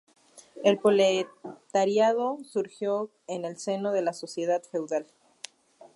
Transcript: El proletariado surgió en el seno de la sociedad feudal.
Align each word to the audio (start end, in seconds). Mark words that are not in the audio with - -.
El 0.63 0.79
proletariado 0.79 2.39
surgió 2.43 3.11
en 3.27 3.45
el 3.45 3.59
seno 3.59 3.91
de 3.91 4.01
la 4.01 4.13
sociedad 4.13 4.63
feudal. 4.63 5.05